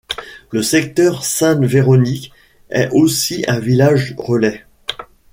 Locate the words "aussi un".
2.91-3.59